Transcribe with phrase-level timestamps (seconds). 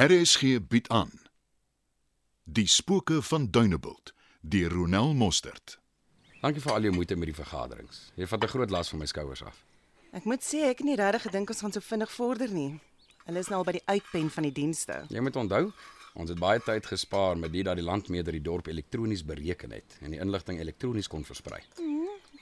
[0.00, 1.10] RSG bied aan
[2.44, 5.74] Die spooke van Dunebuld deur Ronel Mostert.
[6.40, 7.98] Dankie vir al jou moeite met die vergaderings.
[8.16, 9.58] Jy vat 'n groot las van my skouers af.
[10.12, 12.80] Ek moet sê ek het nie regtig gedink ons gaan so vinnig vorder nie.
[13.26, 15.04] Hulle is nou al by die uitpen van die dienste.
[15.08, 15.72] Jy moet onthou,
[16.14, 19.98] ons het baie tyd gespaar met dit dat die landmeter die dorp elektronies bereken het
[20.00, 21.60] en die inligting elektronies kon versprei.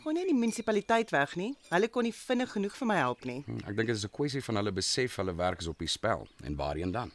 [0.04, 1.56] Gaan nie die munisipaliteit weg nie.
[1.70, 3.42] Hulle kon nie vinnig genoeg vir my help nie.
[3.46, 5.88] Hm, Ek dink dit is 'n kwessie van hulle besef hulle werk is op die
[5.88, 7.10] spel en waarheen dan.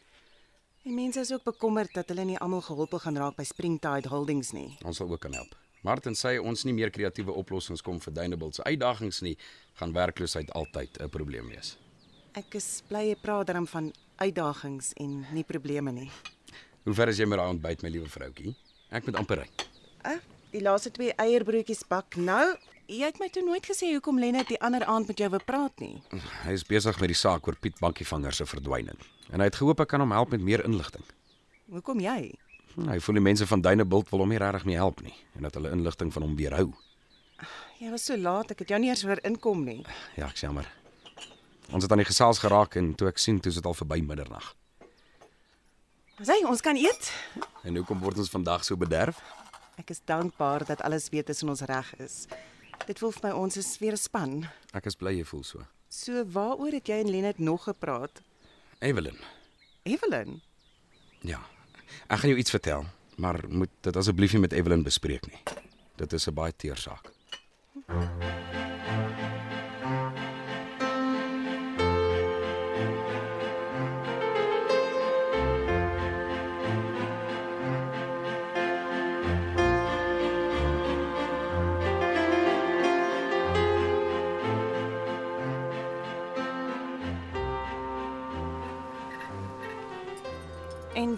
[0.84, 4.50] En mense is ook bekommerd dat hulle nie almal geholp gaan raak by Springtide Holdings
[4.52, 4.74] nie.
[4.84, 5.54] Ons sal ook kan help.
[5.88, 9.38] Martin sê ons nie meer kreatiewe oplossings kom vir Dunebuld se uitdagings nie,
[9.80, 11.78] gaan werkloosheid altyd 'n probleem wees.
[12.36, 16.12] Ek is bly jy praat daarom van uitdagings en nie probleme nie.
[16.84, 18.56] Hoe ver is jy met daai ontbyt my liewe vroutjie?
[18.92, 19.50] Ek moet amper ry.
[20.04, 20.20] Ah,
[20.52, 22.58] die laaste twee eierbroodjies bak nou.
[22.92, 25.80] Jy het my toe nooit gesê hoekom Lennard die ander aand met jou wou praat
[25.80, 26.02] nie.
[26.44, 29.00] Hy is besig met die saak oor Piet Bankievanger se verdwyning
[29.32, 31.06] en hy het gehoop ek kan hom help met meer inligting.
[31.72, 32.34] Hoekom jy?
[32.76, 35.48] Hm, Hy voel die mense van Dunebuld wil hom nie regtig mee help nie en
[35.48, 36.74] dat hulle inligting van hom weerhou.
[37.80, 39.80] Jy was so laat, ek het jou nie eers hoor inkom nie.
[40.20, 40.68] Ja, ek's jammer.
[41.74, 44.02] Ons het aan die gesels geraak en toe ek sien toe is dit al verby
[44.04, 44.52] middernag.
[46.24, 47.10] Sê, ons kan eet.
[47.64, 49.20] En hoekom word ons vandag so bederf?
[49.82, 52.28] Ek is dankbaar dat alles weer tussen ons reg is.
[52.88, 54.48] Dit voel vir my ons is weer 'n span.
[54.74, 55.66] Ek is bly jy voel so.
[55.90, 58.22] So waaroor het jy en Lennard nog gepraat?
[58.80, 59.18] Evelyn.
[59.84, 60.42] Evelyn,
[61.22, 61.40] Ja.
[62.10, 65.40] Ek gaan jou iets vertel, maar moet dit asseblief nie met Evelyn bespreek nie.
[65.96, 67.12] Dit is 'n baie teer saak.
[67.88, 68.43] en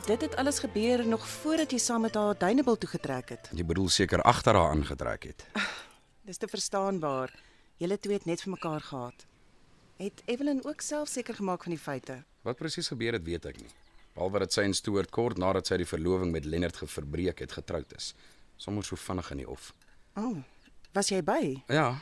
[0.06, 3.50] dit het alles gebeur nog voordat jy saam met haar Dunebuld toe getrek het.
[3.58, 5.45] Jy bedoel seker agter haar aangetrek het.
[6.28, 7.33] Dis te verstaanbaar.
[7.82, 9.26] Julle twee het net vir mekaar gehad.
[9.98, 12.20] Het Evelyn ook self seker gemaak van die feite?
[12.45, 13.71] Wat presies gebeur het, weet ek nie.
[14.14, 17.98] Behalwe dat sy en Stuart kort nadat sy die verloving met Lennard geverbreek het getroud
[17.98, 18.14] is.
[18.61, 19.73] Sommer so vinnig in die hof.
[20.15, 20.38] O, oh,
[20.94, 21.42] was jy by?
[21.67, 21.95] Ja,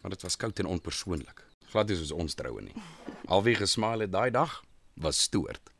[0.00, 1.44] maar dit was koud en onpersoonlik.
[1.70, 2.74] Glad nie soos ons troue nie.
[3.28, 4.62] Al wie gesmaal het daai dag
[4.94, 5.75] was Stuart.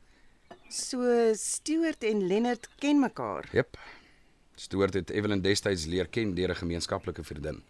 [0.68, 3.48] So Stuart en Lennard ken mekaar.
[3.52, 3.78] Jep.
[4.54, 7.62] Stuart het Evelyn destyds leer ken deur 'n gemeenskaplike vriendin.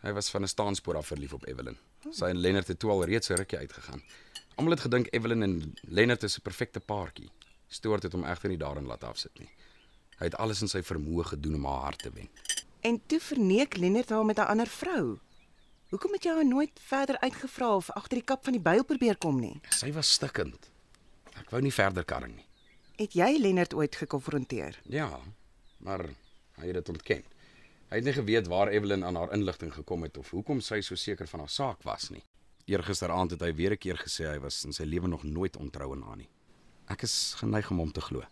[0.00, 1.78] Hy was van 'n staanspoor af verlief op Evelyn.
[2.10, 4.02] Sy en Lennard het toe al reeds 'n rukkie uitgegaan.
[4.54, 7.30] Almal het gedink Evelyn en Lennard is 'n perfekte paartjie.
[7.68, 9.50] Stuart het hom egter nie daarin laat afsit nie.
[10.18, 12.28] Hy het alles in sy vermoë gedoen om haar hart te wen.
[12.80, 15.18] En toe verneek Lennard haar met 'n ander vrou.
[15.88, 19.16] Hoekom het jy haar nooit verder uitgevra of agter die kap van die byl probeer
[19.16, 19.60] kom nie?
[19.68, 20.70] Sy was stikkend.
[21.38, 22.46] Ek wou nie verder karring nie.
[23.00, 24.80] Het jy Lennard ooit gekonfronteer?
[24.84, 25.20] Ja,
[25.78, 26.04] maar
[26.60, 27.22] hy het dit ontken.
[27.90, 30.94] Hy het nie geweet waar Evelyn aan haar inligting gekom het of hoekom sy so
[30.94, 32.22] seker van haar saak was nie.
[32.70, 35.92] Eergisteraand het hy weer 'n keer gesê hy was in sy lewe nog nooit ontrou
[35.92, 36.28] aan haar nie.
[36.86, 38.22] Ek is geneig om hom te glo.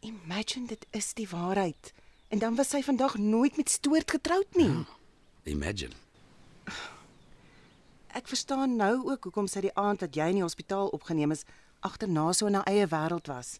[0.00, 1.92] Imagine dit is die waarheid.
[2.28, 4.84] En dan was sy vandag nooit met Stoort getroud nie.
[5.44, 5.94] Imagine.
[8.12, 11.44] Ek verstaan nou ook hoekom sy die aand dat jy in die hospitaal opgeneem is,
[11.80, 13.58] agterna so in haar eie wêreld was.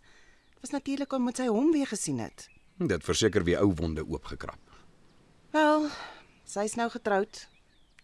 [0.53, 2.49] Dit was natuurlik omdat sy hom weer gesien het.
[2.79, 4.61] Dit verseker weer ou wonde oopgekrap.
[5.51, 5.89] Wel,
[6.45, 7.47] sy's nou getroud.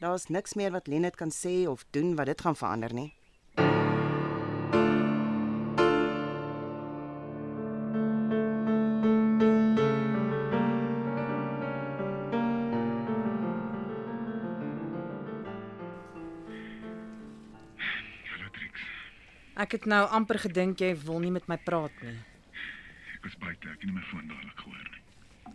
[0.01, 3.13] Daar's niks meer wat Lennard kan sê of doen wat dit gaan verander nie.
[19.65, 22.19] Ek het nou amper gedink jy wil nie met my praat nie.
[23.17, 25.55] Ek was buite, ek het nie my foon dadelik gehoor nie.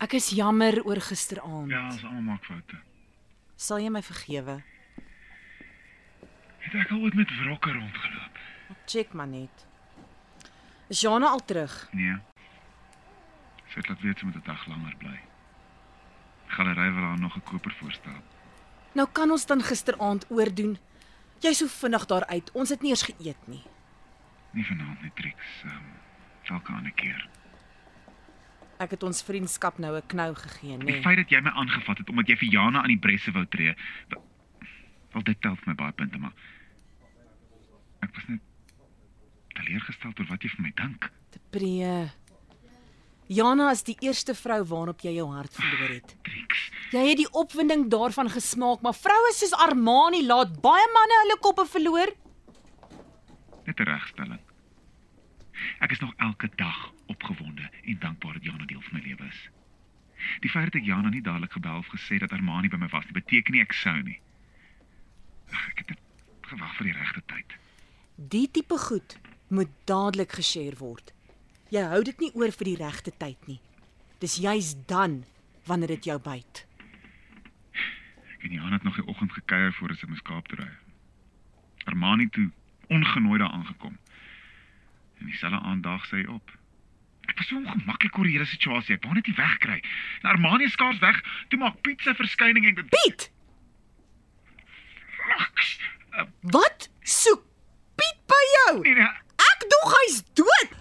[0.00, 1.68] Ek is jammer oor gisteraand.
[1.68, 2.78] Ja, ons almal maak foute.
[3.60, 4.56] Sal jy my vergewe?
[6.64, 8.40] Het ek al ooit met wrokke rondgeloop?
[8.88, 9.66] Check maar net.
[10.88, 11.74] Is Jana al terug?
[11.92, 12.16] Nee.
[13.68, 15.18] Sy het laat weet sy moet 'n dag langer bly.
[16.56, 18.22] Galery wil haar nog 'n koper voorstel.
[18.94, 20.78] Nou kan ons dan gisteraand oordoen.
[21.40, 22.50] Jy's so vinnig daar uit.
[22.52, 23.62] Ons het nie eers geëet nie.
[24.52, 25.36] Nie vanaand nie, Trix.
[25.64, 25.92] Ehm, um,
[26.50, 27.28] welke ander keer.
[28.80, 31.02] Ek het ons vriendskap nou 'n knou gegee, Die nê.
[31.02, 33.74] feit dat jy my aangevat het omdat jy vir Jana aan die presse wou tree.
[35.12, 36.32] wel- dit tel vir my baie punte, maar
[38.02, 38.40] ek was net
[39.54, 41.10] teleurgestel oor wat jy vir my dink.
[41.30, 42.10] Te pree.
[43.28, 46.16] Jana is die eerste vrou waarop jy jou hart verloor het.
[46.22, 51.38] Trix, Jy het die opwinding daarvan gesmaak, maar vroue soos Armani laat baie manne hulle
[51.40, 52.10] koppe verloor.
[53.64, 54.40] net 'n regstelling.
[55.78, 59.48] Ek is nog elke dag opgewonde en dankbaar dat Jana deel van my lewe is.
[60.40, 63.04] Die feit dat ek Jana nie dadelik gebel of gesê dat Armani by my was
[63.04, 64.20] nie, beteken nie ek sou nie.
[65.52, 65.98] Ag, ek het net
[66.40, 67.56] gewag vir die regte tyd.
[68.16, 71.12] Die tipe goed moet dadelik geshare word.
[71.70, 73.60] Jy hou dit nie oor vir die regte tyd nie.
[74.18, 75.24] Dis juis dan
[75.66, 76.66] wanneer dit jou byt.
[78.50, 80.70] En Jana het nog die oggend gekuier voor ons in my Kaap toe ry.
[81.84, 82.50] Armani toe
[82.88, 83.98] ongenooi daar aangekom.
[85.18, 86.50] En dieselfde aand dag sy op.
[87.30, 88.96] Ek was so ongemaklik oor die hele situasie.
[88.96, 89.78] Ek wou net nie wegkry.
[90.22, 91.20] En Armani skaars weg.
[91.48, 93.28] Toe maak Piet sy verskyning en Piet.
[96.10, 97.46] Uh, wat soek
[97.94, 98.80] Piet by jou?
[98.82, 99.10] nee, nee,
[99.46, 100.74] Ek dog hy's dood.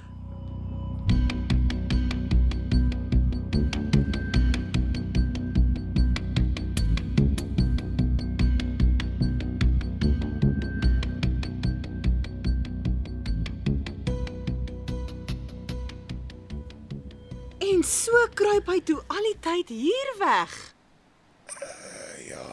[17.90, 20.56] So kruip hy toe al die tyd hier weg.
[22.30, 22.46] ja.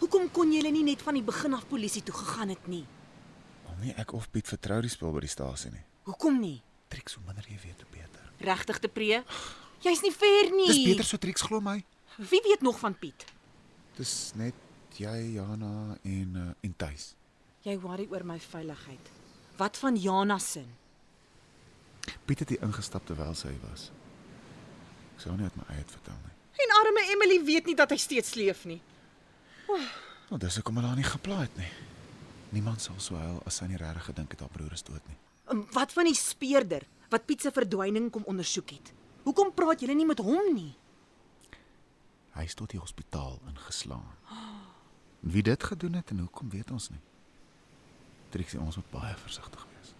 [0.00, 2.84] Hoekom kon julle nie net van die begin af polisie toe gegaan het nie?
[3.68, 5.84] Al nie ek of Piet vertrou die spul by die stasie nie.
[6.08, 6.58] Hoekom nie?
[6.92, 8.26] Trix, hoe minder jy weet, hoe beter.
[8.44, 9.22] Regtig te pre?
[9.84, 10.68] Jy's nie fair nie.
[10.68, 11.78] Dis beter so Trix glo my.
[12.16, 13.26] Wie weet nog van Piet?
[13.98, 14.54] Dis net
[14.98, 17.12] jy, Jana en uh, en Tuis.
[17.64, 19.10] Jy worry oor my veiligheid.
[19.58, 20.64] Wat van Jana se?
[22.28, 23.88] Piet het hier ingestap terwyl sy was.
[25.14, 26.32] Ek sou nie uit my eie vertel nie.
[26.64, 28.80] En arme Emily weet nie dat hy steeds leef nie.
[30.30, 31.70] Nou dis hoekom hulle haar nie gepla het nie.
[32.54, 35.16] Niemand sal so huil as sy nie regtig gedink het haar broer is dood nie.
[35.50, 38.92] En Wat van die speurder wat Piet se verdwyning kom ondersoek het?
[39.24, 40.72] Hoekom praat julle nie met hom nie?
[42.34, 44.06] Hy is tot die hospitaal ingeslaan.
[44.30, 47.00] En wie dit gedoen het en hoekom weet ons nie.
[48.34, 49.92] Trixie, ons moet baie versigtig wees.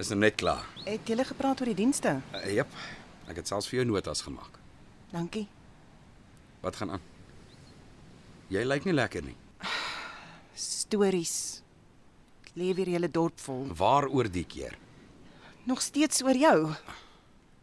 [0.00, 0.64] Is nou net klaar.
[0.86, 2.14] Het julle gepraat oor die dienste?
[2.32, 2.72] Uh, jep.
[3.28, 4.56] Ek het selfs vir jou notas gemaak.
[5.12, 5.44] Dankie.
[6.64, 7.02] Wat gaan aan?
[8.50, 9.36] Jy lyk nie lekker nie.
[10.56, 11.34] Stories.
[12.58, 13.66] Leef weer hele dorp vol.
[13.78, 14.74] Waaroor die keer?
[15.68, 16.56] Nog steeds oor jou.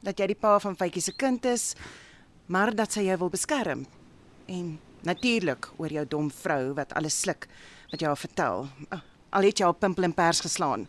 [0.05, 1.71] Dat jy die pa van Faitjie se kind is,
[2.53, 3.81] maar dat sy jou wil beskerm.
[4.47, 7.49] En natuurlik oor jou dom vrou wat alles sluk
[7.91, 8.67] wat jy haar vertel.
[8.93, 9.01] Ah,
[9.35, 10.85] Al het jy haar pimpel en pers geslaan.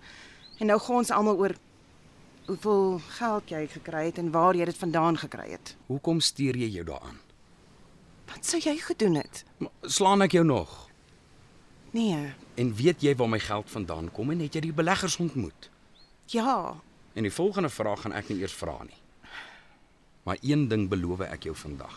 [0.59, 1.55] En nou gaan ons almal oor
[2.47, 5.77] hoeveel geld jy gekry het en waar jy dit vandaan gekry het.
[5.87, 7.19] Hoekom steur jy jou daaraan?
[8.29, 9.45] Wat sou jy gedoen het?
[9.59, 10.89] Maar Slaan ek jou nog?
[11.91, 12.33] Nee.
[12.55, 15.71] En weet jy waar my geld vandaan kom en het jy die beleggers ontmoet?
[16.27, 16.77] Ja,
[17.19, 18.99] En die volgende vraag gaan ek nie eers vra nie.
[20.23, 21.97] Maar een ding beloof ek jou vandag.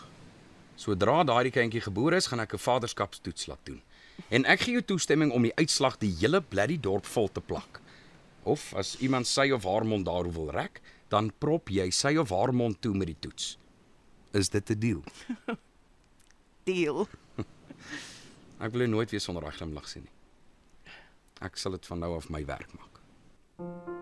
[0.74, 3.82] Sodra daardie kindjie gebore is, gaan ek 'n vaderskapstoets laat doen.
[4.28, 7.80] En ek gee jou toestemming om die uitslag die hele bloody dorp vol te plak.
[8.42, 12.32] Of as iemand sy of haar mond daaroor wil rek, dan prop jy sy of
[12.34, 13.56] haar mond toe met die toets.
[14.32, 15.02] Is dit 'n deal?
[16.64, 17.06] deal.
[18.64, 20.16] Ek wil nooit weer sonder daai glimlag sien nie.
[21.42, 24.01] Ek sal dit van nou af my werk maak.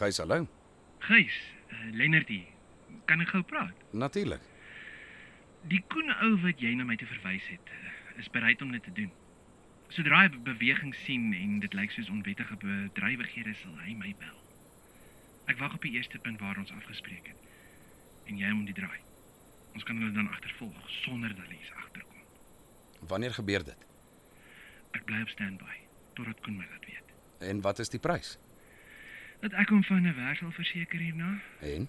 [0.00, 0.46] Gys, hallo.
[1.08, 1.36] Gys,
[1.72, 2.46] uh, Lennard hier.
[3.08, 3.76] Kan ek gou praat?
[3.92, 4.42] Natuurlik.
[5.68, 7.90] Die koen ou wat jy na my toe verwys het, uh,
[8.22, 9.10] is bereid om dit te doen.
[9.92, 14.38] Sodra hy be- beweging sien en dit lyk soos onwettige bedrywighede sal hy my bel.
[15.50, 17.48] Ek wag op die eerste punt waar ons afgespreek het.
[18.30, 19.00] En jy moet die draai.
[19.74, 22.22] Ons kan hulle dan agtervolg sonder dat hulle iets agterkom.
[23.10, 23.86] Wanneer gebeur dit?
[24.96, 25.76] Ek bly op standby
[26.14, 27.12] totdat Koen my laat weet.
[27.50, 28.36] En wat is die prys?
[29.40, 31.88] Dat ek hom van 'n werk sal verseker hierna, En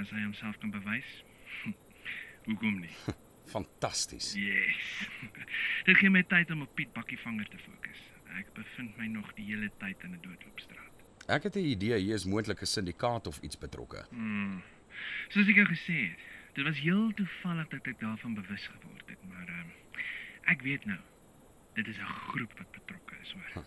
[0.00, 1.24] as hy homself kan bewys.
[2.46, 2.94] Hoekom nie?
[3.54, 4.32] fantasties.
[4.34, 5.08] Yes.
[5.86, 8.00] Dit gee my tyd om op Piet Bakkievanger te fokus.
[8.38, 10.92] Ek bevind my nog die hele tyd in 'n doodloopstraat.
[11.28, 14.06] Ek het 'n idee hier is moontlik 'n syndikaat of iets betrokke.
[14.10, 14.62] Hmm.
[15.28, 16.18] Soos ek jou gesê het,
[16.54, 19.70] dit was heel toevallig dat ek daarvan bewus geword het, maar Um,
[20.44, 20.98] ek weet nou.
[21.74, 23.64] Dit is 'n groep wat betrokke is, hoor.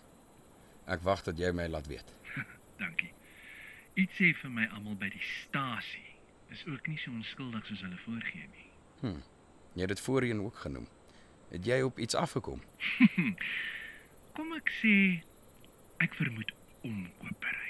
[0.86, 2.14] Ek wag dat jy my laat weet.
[2.78, 3.12] Dankie.
[3.98, 6.04] Iets sê vir my almal by die stasie
[6.54, 8.68] is ook nie so onskuldig soos hulle voorgee nie.
[9.74, 10.86] Jy het dit voorheen ook genoem.
[11.50, 12.62] Het jy op iets afgekom?
[14.36, 14.94] Kom ek sê
[16.04, 16.52] ek vermoed
[16.86, 17.67] omkopery.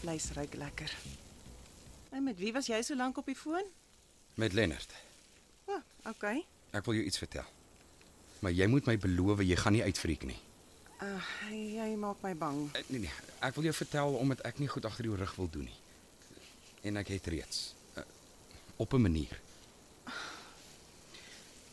[0.00, 0.96] Vleis ruik lekker.
[2.10, 3.64] En met wie was jy so lank op die foon?
[4.34, 4.92] Met Lennard.
[5.64, 6.44] O, oh, okay.
[6.70, 7.44] Ek wil jou iets vertel.
[8.40, 10.38] Maar jy moet my beloof jy gaan nie uitfriek nie.
[11.00, 12.58] Uh, jy maak my bang.
[12.76, 15.48] Eh, Nee nee, ek wil jou vertel omdat ek nie goed agter jou rug wil
[15.48, 15.78] doen nie.
[16.88, 18.04] En ek het reeds uh,
[18.76, 19.40] op 'n manier.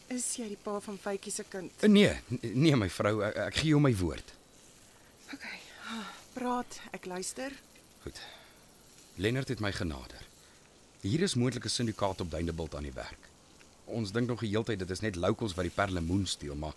[0.07, 1.71] Is jy die pa van Faitjie se kind?
[1.83, 2.13] Uh, nee,
[2.53, 4.33] nee my vrou, ek, ek gee jou my woord.
[5.33, 5.59] Okay.
[5.91, 7.51] ah, Praat, ek luister.
[8.03, 8.19] Goed.
[9.15, 10.25] Lennard het my genader.
[11.01, 13.29] Hier is moontlik 'n syndikaat op Duinebult aan die werk.
[13.85, 16.73] Ons dink nog die hele tyd dit is net locals wat die perlemoen steel, maar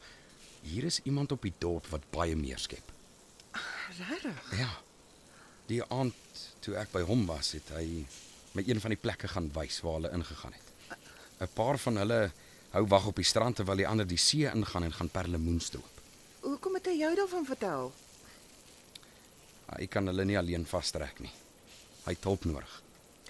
[0.62, 2.92] hier is iemand op die dorp wat baie meer skep.
[4.08, 4.58] Regtig?
[4.58, 4.80] Ja.
[5.66, 6.14] Die aand
[6.60, 8.06] toe ek by hom was, het hy
[8.52, 10.98] my een van die plekke gaan wys waar hulle ingegaan het.
[11.40, 12.32] 'n Paar van hulle
[12.70, 16.00] hou wag op die strand terwyl die ander die see ingaan en gaan perlemoen stroop.
[16.40, 17.92] Hoekom het hy jou daarvan vertel?
[19.76, 21.30] Hy kan hulle nie alleen vastrek nie.
[22.06, 22.72] Hy het hulp nodig.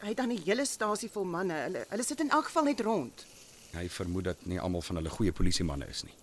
[0.01, 1.57] Hy het dan die hele stasie vol manne.
[1.67, 3.27] Hulle hulle sit in elk geval net rond.
[3.75, 6.15] Hy vermoed dat nie almal van hulle goeie polisiemanne is nie.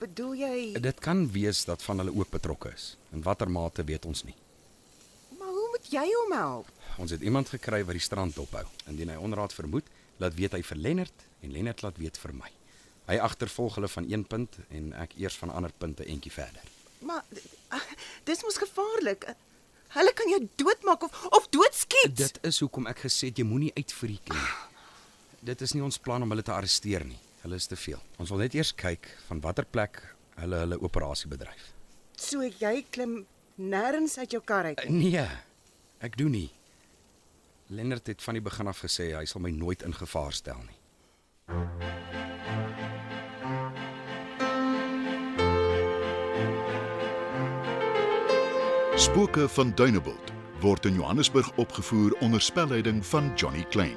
[0.00, 2.94] Bedoel jy Dit kan wees dat van hulle ook betrokke is.
[3.12, 4.36] In watter mate weet ons nie.
[5.38, 6.70] Maar hoe moet jy hom help?
[7.00, 8.64] Ons het iemand gekry wat die strand dophou.
[8.88, 9.88] Indien hy onraad vermoed,
[10.20, 12.52] laat weet hy vir Lennard en Lennard laat weet vir my.
[13.10, 16.64] Hy agtervolg hulle van een punt en ek eers van ander punte eentjie verder.
[17.00, 17.24] Maar
[17.76, 17.86] ah,
[18.28, 19.26] dis mos gevaarlik.
[19.90, 22.16] Hulle kan jou doodmaak of of doodskiet.
[22.16, 24.46] Dit is hoekom ek gesê het jy moenie uitfriek nie.
[25.50, 27.18] Dit is nie ons plan om hulle te arresteer nie.
[27.42, 27.98] Hulle is te veel.
[28.20, 29.98] Ons wil net eers kyk van watter plek
[30.40, 31.70] hulle hulle operasie bedryf.
[32.20, 33.22] So jy klim
[33.60, 34.78] nêrens uit jou kar uit.
[34.84, 35.26] Eh, Nee,
[36.00, 36.50] ek doen nie.
[37.70, 41.89] Lennard het van die begin af gesê hy sal my nooit in gevaar stel nie.
[49.10, 53.96] Spooke van Dunebuld word in Johannesburg opgevoer onder spelleiding van Johnny Klein.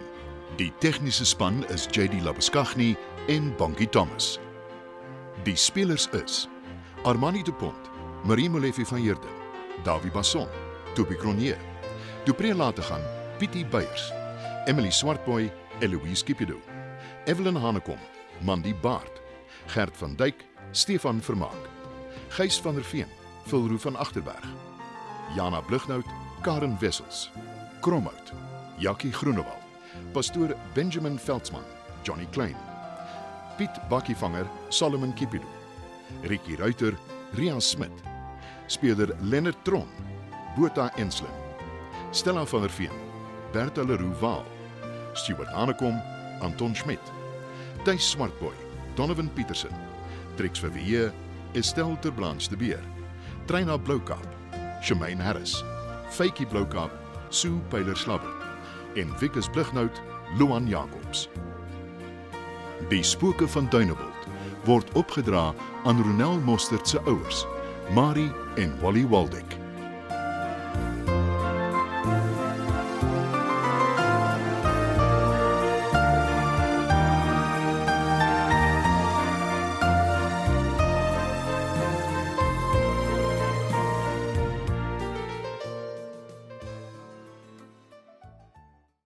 [0.55, 2.95] Die tegniese span is JD Labuskaghni
[3.27, 4.39] en Bongie Thomas.
[5.43, 6.47] Die spelers is
[7.03, 7.89] Armani De Pont,
[8.23, 9.29] Marie Molefe van Heerden,
[9.83, 10.47] Dawie Basson,
[10.95, 11.57] Toby Cronje,
[12.25, 13.01] Dupré Lategan,
[13.37, 14.11] Pietie Beyers,
[14.65, 16.57] Emily Swartboy, Eloise Kipido,
[17.25, 17.99] Evelyn Hanekom,
[18.41, 19.21] Mandy Baard,
[19.65, 21.69] Gert van Dyk, Stefan Vermaak,
[22.29, 23.07] Gys van der Veen,
[23.45, 24.72] Vilroo van Agterberg,
[25.35, 26.05] Jana Blugnout,
[26.43, 27.29] Karen Wessels,
[27.81, 28.33] Kromhout,
[28.79, 29.63] Jakkie Groenewald,
[30.13, 31.63] pastoor Benjamin Veldsmann,
[32.03, 32.55] Johnny Klein,
[33.57, 35.47] Piet Bakkievanger, Solomon Kipido,
[36.23, 36.97] Ricky Ruiter,
[37.33, 37.91] Rian Smit,
[38.67, 39.87] speler Lennard Tron,
[40.55, 41.31] Botha Enslin,
[42.11, 42.91] Stella van der Veen,
[43.53, 44.45] Bertha Leroux Waal,
[45.13, 46.01] Stuart Hanekom,
[46.41, 47.11] Anton Schmidt,
[47.85, 48.53] Thys Swartboy,
[48.95, 49.71] Donovan Petersen,
[50.37, 51.11] Trix Verweer,
[51.53, 52.83] Estelle Terblanche de Beer,
[53.47, 54.32] Treina Bloukamp,
[54.83, 55.63] Shemaine Harris,
[56.09, 56.91] Faitjie Bloukamp,
[57.29, 58.33] Sue Pyler Slabber
[58.95, 60.01] en Wikus Blighnout,
[60.37, 61.29] Loan Jacobs.
[62.89, 64.27] Die spooke van Dunebuld
[64.65, 67.45] word opgedra aan Ronel Mostert se ouers,
[67.93, 69.62] Marie en Wally Waldeck.